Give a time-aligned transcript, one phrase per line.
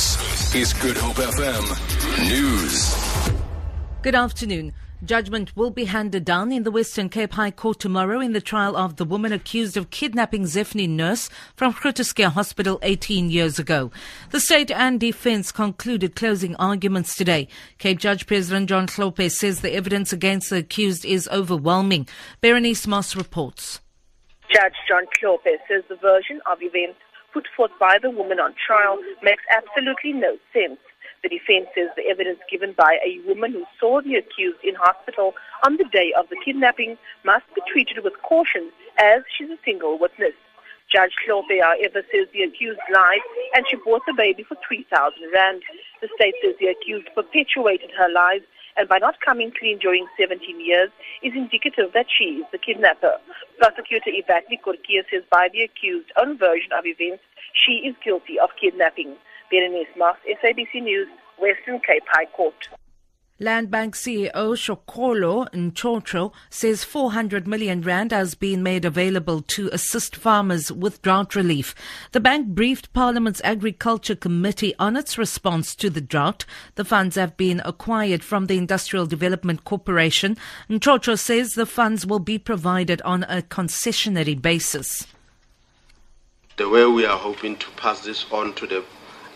[0.00, 2.96] This is Good Hope FM News.
[4.00, 4.72] Good afternoon.
[5.04, 8.78] Judgment will be handed down in the Western Cape High Court tomorrow in the trial
[8.78, 13.90] of the woman accused of kidnapping Zephany nurse from Groote Hospital 18 years ago.
[14.30, 17.46] The state and defense concluded closing arguments today.
[17.76, 22.08] Cape Judge President John Hlophe says the evidence against the accused is overwhelming.
[22.40, 23.80] Berenice Moss reports.
[24.50, 27.00] Judge John Hlophe says the version of events
[27.32, 30.78] put forth by the woman on trial makes absolutely no sense.
[31.22, 35.34] The defense says the evidence given by a woman who saw the accused in hospital
[35.66, 39.98] on the day of the kidnapping must be treated with caution as she's a single
[39.98, 40.32] witness.
[40.90, 43.20] Judge Hlophe, however, says the accused lied
[43.54, 45.62] and she bought the baby for 3,000 rand.
[46.00, 48.42] The state says the accused perpetuated her lies
[48.76, 50.90] and by not coming clean during 17 years
[51.22, 53.18] is indicative that she is the kidnapper.
[53.60, 58.48] Prosecutor Evadne Kurkia says by the accused own version of events, she is guilty of
[58.58, 59.14] kidnapping.
[59.50, 62.56] Berenice Moss, SABC News, Western Cape High Court.
[63.42, 70.14] Land Bank CEO Tshokolo Nchocho says 400 million rand has been made available to assist
[70.14, 71.74] farmers with drought relief.
[72.12, 76.44] The bank briefed Parliament's Agriculture Committee on its response to the drought.
[76.74, 80.36] The funds have been acquired from the Industrial Development Corporation.
[80.68, 85.06] Nchocho says the funds will be provided on a concessionary basis.
[86.58, 88.84] The way we are hoping to pass this on to the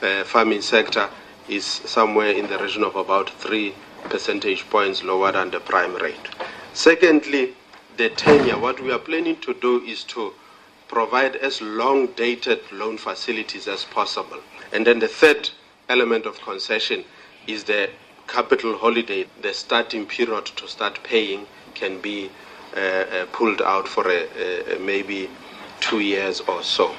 [0.00, 1.10] uh, farming sector
[1.50, 3.74] is somewhere in the region of about 3
[4.08, 6.28] percentage points lower than the prime rate.
[6.72, 7.54] Secondly,
[7.96, 8.58] the tenure.
[8.58, 10.32] What we are planning to do is to
[10.88, 14.38] provide as long dated loan facilities as possible.
[14.72, 15.50] And then the third
[15.88, 17.04] element of concession
[17.46, 17.90] is the
[18.26, 19.26] capital holiday.
[19.42, 22.30] The starting period to start paying can be
[22.76, 25.28] uh, uh, pulled out for a, a, maybe
[25.80, 26.94] two years or so.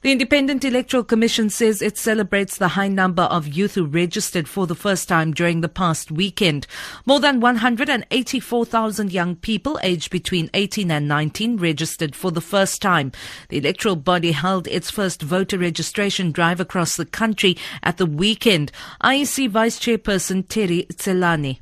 [0.00, 4.64] The Independent Electoral Commission says it celebrates the high number of youth who registered for
[4.64, 6.68] the first time during the past weekend.
[7.04, 13.10] More than 184,000 young people aged between 18 and 19 registered for the first time.
[13.48, 18.70] The electoral body held its first voter registration drive across the country at the weekend.
[19.02, 21.58] IEC Vice Chairperson Terry Tselane.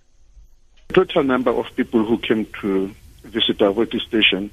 [0.88, 4.50] The total number of people who came to visit our voting station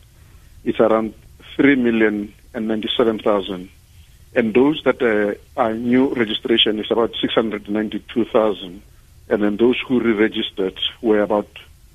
[0.64, 1.14] is around
[1.58, 3.70] 3 million and 97,000.
[4.36, 8.82] And those that uh, are new registration is about 692,000.
[9.30, 11.50] And then those who re-registered were about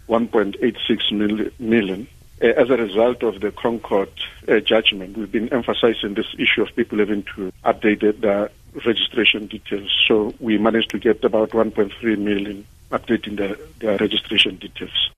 [0.08, 2.08] 1.86 million.
[2.41, 4.08] Uh, as a result of the ConCourt
[4.48, 8.50] uh, judgment, we've been emphasizing this issue of people having to update their
[8.86, 9.90] registration details.
[10.06, 15.10] So we managed to get about 1.3 million updating their, their registration details.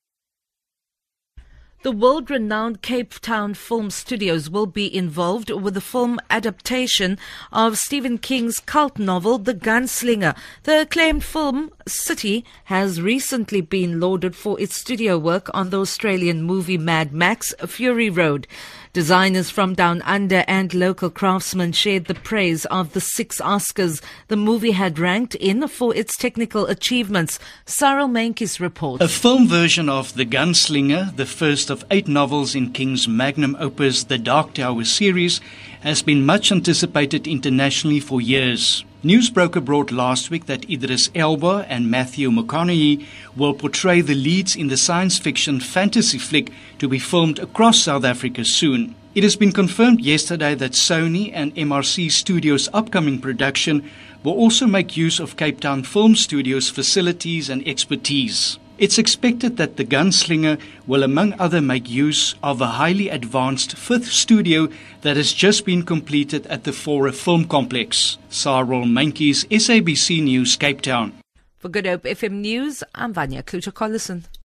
[1.82, 7.16] The world renowned Cape Town Film Studios will be involved with the film adaptation
[7.50, 10.36] of Stephen King's cult novel, The Gunslinger.
[10.64, 16.42] The acclaimed film City has recently been lauded for its studio work on the Australian
[16.42, 18.46] movie Mad Max Fury Road.
[18.92, 24.36] Designers from Down Under and local craftsmen shared the praise of the six Oscars the
[24.36, 27.38] movie had ranked in for its technical achievements.
[27.66, 29.04] Cyril Menkes reports.
[29.04, 34.02] A film version of The Gunslinger, the first of eight novels in King's magnum opus,
[34.02, 35.40] The Dark Tower series,
[35.82, 38.84] has been much anticipated internationally for years.
[39.03, 44.55] News broke abroad last week that Idris Elba and Matthew McConaughey will portray the leads
[44.55, 48.94] in the science fiction fantasy flick to be filmed across South Africa soon.
[49.15, 53.88] It has been confirmed yesterday that Sony and MRC Studios' upcoming production
[54.22, 58.59] will also make use of Cape Town Film Studios' facilities and expertise.
[58.80, 64.06] It's expected that the gunslinger will, among other, make use of a highly advanced fifth
[64.06, 64.68] studio
[65.02, 68.16] that has just been completed at the Fora Film Complex.
[68.30, 71.12] Cyril Menkes, SABC News, Cape Town.
[71.58, 74.24] For Good Hope FM News, I'm Vanya Kluter-Collison.